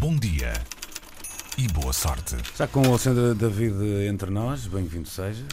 bom 0.00 0.16
dia 0.16 0.52
e 1.56 1.68
boa 1.68 1.92
sorte. 1.92 2.36
Já 2.56 2.66
com 2.66 2.82
o 2.82 2.88
Alexandre 2.90 3.34
David 3.34 4.08
entre 4.08 4.30
nós, 4.30 4.66
bem-vindo 4.66 5.08
seja. 5.08 5.46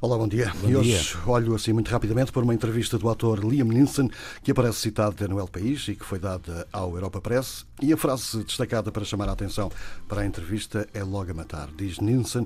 Olá, 0.00 0.18
bom 0.18 0.26
dia. 0.26 0.52
Bom 0.60 0.68
e 0.68 0.76
hoje 0.76 0.90
dia. 0.90 1.20
olho 1.24 1.54
assim 1.54 1.72
muito 1.72 1.88
rapidamente 1.88 2.32
para 2.32 2.42
uma 2.42 2.52
entrevista 2.52 2.98
do 2.98 3.08
ator 3.08 3.44
Liam 3.44 3.68
Neeson, 3.68 4.08
que 4.42 4.50
aparece 4.50 4.80
citado 4.80 5.26
no 5.28 5.38
El 5.38 5.46
País 5.46 5.86
e 5.88 5.94
que 5.94 6.04
foi 6.04 6.18
dada 6.18 6.66
ao 6.72 6.94
Europa 6.94 7.20
Press. 7.20 7.64
E 7.80 7.92
a 7.92 7.96
frase 7.96 8.42
destacada 8.42 8.90
para 8.90 9.04
chamar 9.04 9.28
a 9.28 9.32
atenção 9.32 9.70
para 10.08 10.22
a 10.22 10.26
entrevista 10.26 10.86
é 10.92 11.04
logo 11.04 11.30
a 11.30 11.34
matar. 11.34 11.68
Diz 11.76 12.00
Neeson: 12.00 12.44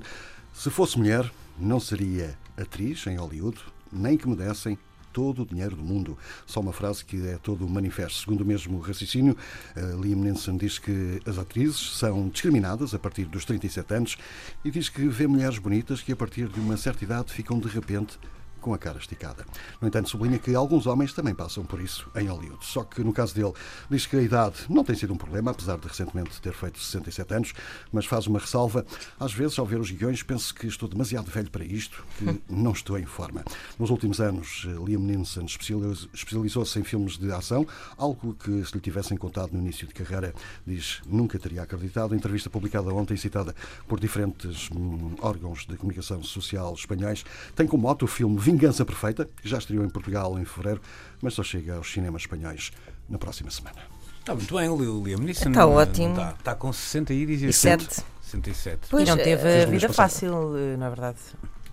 Se 0.53 0.69
fosse 0.69 0.97
mulher, 0.97 1.29
não 1.57 1.79
seria 1.79 2.37
atriz 2.55 3.05
em 3.07 3.17
Hollywood, 3.17 3.57
nem 3.91 4.15
que 4.15 4.29
me 4.29 4.35
dessem 4.35 4.77
todo 5.11 5.43
o 5.43 5.45
dinheiro 5.45 5.75
do 5.75 5.83
mundo. 5.83 6.17
Só 6.45 6.59
uma 6.59 6.73
frase 6.73 7.03
que 7.05 7.27
é 7.27 7.37
todo 7.37 7.65
o 7.65 7.69
manifesto. 7.69 8.19
Segundo 8.19 8.41
o 8.41 8.45
mesmo 8.45 8.79
raciocínio, 8.79 9.35
eh, 9.75 9.95
Liam 10.01 10.19
Neeson 10.19 10.57
diz 10.57 10.79
que 10.79 11.21
as 11.25 11.37
atrizes 11.37 11.97
são 11.97 12.29
discriminadas 12.29 12.93
a 12.93 12.99
partir 12.99 13.25
dos 13.25 13.45
37 13.45 13.93
anos 13.93 14.17
e 14.63 14.71
diz 14.71 14.89
que 14.89 15.07
vê 15.07 15.27
mulheres 15.27 15.57
bonitas 15.57 16.01
que 16.01 16.11
a 16.11 16.15
partir 16.15 16.47
de 16.47 16.59
uma 16.59 16.77
certa 16.77 17.03
idade 17.03 17.31
ficam 17.31 17.59
de 17.59 17.67
repente 17.67 18.19
com 18.61 18.73
a 18.73 18.77
cara 18.77 18.99
esticada. 18.99 19.45
No 19.81 19.87
entanto, 19.87 20.09
sublinha 20.09 20.39
que 20.39 20.55
alguns 20.55 20.85
homens 20.85 21.11
também 21.11 21.33
passam 21.33 21.65
por 21.65 21.81
isso 21.81 22.09
em 22.15 22.27
Hollywood. 22.27 22.63
Só 22.65 22.83
que 22.83 23.03
no 23.03 23.11
caso 23.11 23.33
dele, 23.35 23.53
diz 23.89 24.05
que 24.05 24.15
a 24.15 24.21
idade 24.21 24.55
não 24.69 24.83
tem 24.83 24.95
sido 24.95 25.13
um 25.13 25.17
problema, 25.17 25.51
apesar 25.51 25.77
de 25.77 25.87
recentemente 25.87 26.39
ter 26.41 26.53
feito 26.53 26.79
67 26.79 27.33
anos, 27.33 27.53
mas 27.91 28.05
faz 28.05 28.27
uma 28.27 28.39
ressalva. 28.39 28.85
Às 29.19 29.33
vezes, 29.33 29.57
ao 29.57 29.65
ver 29.65 29.79
os 29.79 29.91
guiões, 29.91 30.23
penso 30.23 30.53
que 30.53 30.67
estou 30.67 30.87
demasiado 30.87 31.29
velho 31.29 31.49
para 31.49 31.65
isto, 31.65 32.03
que 32.17 32.41
não 32.47 32.71
estou 32.71 32.97
em 32.97 33.05
forma. 33.05 33.43
Nos 33.79 33.89
últimos 33.89 34.21
anos, 34.21 34.67
Liam 34.85 35.01
Neeson 35.01 35.45
especializ- 35.45 36.07
especializou-se 36.13 36.79
em 36.79 36.83
filmes 36.83 37.17
de 37.17 37.31
ação, 37.31 37.65
algo 37.97 38.33
que, 38.35 38.63
se 38.65 38.73
lhe 38.73 38.79
tivessem 38.79 39.17
contado 39.17 39.51
no 39.53 39.59
início 39.59 39.87
de 39.87 39.93
carreira, 39.93 40.33
diz 40.65 41.01
nunca 41.05 41.39
teria 41.39 41.63
acreditado. 41.63 42.13
A 42.13 42.17
entrevista 42.17 42.49
publicada 42.49 42.93
ontem, 42.93 43.17
citada 43.17 43.55
por 43.87 43.99
diferentes 43.99 44.69
hum, 44.71 45.15
órgãos 45.21 45.65
de 45.65 45.75
comunicação 45.77 46.23
social 46.23 46.73
espanhóis, 46.73 47.25
tem 47.55 47.65
como 47.65 47.83
mote 47.83 48.03
o 48.03 48.07
filme 48.07 48.37
Vingança 48.51 48.83
Perfeita, 48.85 49.25
que 49.25 49.47
já 49.47 49.57
estreou 49.57 49.83
em 49.85 49.89
Portugal 49.89 50.37
em 50.37 50.43
fevereiro, 50.45 50.81
mas 51.21 51.33
só 51.33 51.43
chega 51.43 51.75
aos 51.75 51.91
cinemas 51.91 52.23
espanhóis 52.23 52.71
na 53.09 53.17
próxima 53.17 53.49
semana. 53.49 53.77
Está 54.19 54.35
muito 54.35 54.55
bem, 54.55 54.69
o 54.69 55.03
Liam 55.03 55.19
Neeson. 55.19 55.49
Está 55.49 55.65
ótimo. 55.65 56.09
Está, 56.09 56.35
está 56.37 56.55
com 56.55 56.71
60 56.71 57.13
íris 57.13 57.41
e 57.41 57.45
E 57.47 57.53
60. 57.53 57.83
sete. 57.85 58.05
67. 58.23 58.87
Pois, 58.89 59.07
e 59.07 59.11
não 59.11 59.17
teve 59.17 59.47
eh, 59.47 59.63
a 59.63 59.67
mês 59.67 59.81
vida 59.81 59.93
fácil, 59.93 60.55
eh, 60.57 60.77
na 60.77 60.89
verdade. 60.89 61.17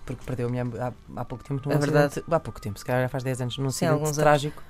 Porque 0.05 0.23
perdeu 0.25 0.47
a 0.47 0.49
mulher 0.49 0.65
há, 0.81 0.93
há 1.21 1.25
pouco 1.25 1.43
tempo. 1.43 1.61
num 1.69 1.75
É 1.75 1.77
verdade. 1.77 2.23
Há 2.29 2.39
pouco 2.39 2.59
tempo, 2.59 2.79
se 2.79 2.85
calhar 2.85 3.03
já 3.03 3.09
faz 3.09 3.23
10 3.23 3.41
anos, 3.41 3.57
num 3.59 3.69
Sim, 3.69 3.85
acidente 3.85 4.15
trágico 4.15 4.63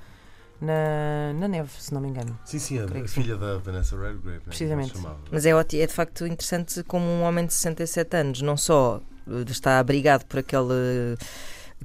na, 0.62 1.32
na 1.36 1.48
neve, 1.48 1.70
se 1.80 1.94
não 1.94 2.02
me 2.02 2.10
engano. 2.10 2.38
Sim, 2.44 2.60
sim, 2.60 2.80
a 2.80 3.08
filha 3.08 3.38
da 3.38 3.58
Vanessa 3.60 3.96
Redgrave. 3.96 4.28
né, 4.28 4.42
Precisamente. 4.46 4.94
Mas 5.32 5.46
é, 5.46 5.56
ótimo, 5.56 5.82
é 5.82 5.88
de 5.88 5.94
facto 5.94 6.28
interessante 6.28 6.84
como 6.84 7.06
um 7.06 7.22
homem 7.24 7.46
de 7.46 7.54
67 7.54 8.18
anos 8.18 8.42
não 8.42 8.58
só 8.58 9.00
eh, 9.26 9.46
está 9.50 9.80
abrigado 9.80 10.26
por 10.26 10.40
aquele 10.40 11.16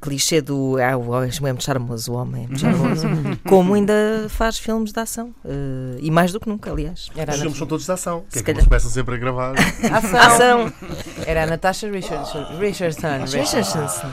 clichê 0.04 0.42
do 0.42 0.76
ah, 0.76 0.96
o 0.98 1.24
é 1.24 1.30
charmoso, 1.58 2.12
o 2.12 2.16
homem 2.16 2.46
é 2.52 2.56
charmoso, 2.58 3.06
como 3.48 3.72
ainda 3.72 4.26
faz 4.28 4.58
filmes 4.58 4.92
de 4.92 5.00
ação. 5.00 5.34
Uh, 5.42 5.96
e 5.98 6.10
mais 6.10 6.30
do 6.30 6.38
que 6.38 6.46
nunca, 6.46 6.70
aliás. 6.70 7.08
Era 7.16 7.32
Os 7.32 7.40
filmes 7.40 7.56
são 7.56 7.66
todos 7.66 7.86
de 7.86 7.92
ação, 7.92 8.24
que 8.30 8.38
é 8.38 8.42
que 8.42 8.50
eles 8.50 8.64
começam 8.64 8.90
sempre 8.90 9.14
a 9.14 9.18
gravar. 9.18 9.54
ação. 9.90 10.18
ação. 10.20 10.72
Era 11.26 11.44
a 11.44 11.46
Natasha 11.46 11.90
Richardson. 11.90 12.44
Richardson. 12.58 13.24
Richardson. 13.24 14.12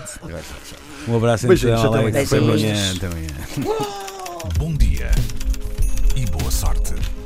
Um 1.09 1.17
abraço 1.17 1.47
Mas, 1.47 1.61
então, 1.61 1.93
Alex. 1.93 2.31
Até 2.31 3.07
amanhã. 3.07 3.27
Bom 4.57 4.73
dia 4.73 5.11
e 6.15 6.25
boa 6.27 6.51
sorte. 6.51 7.20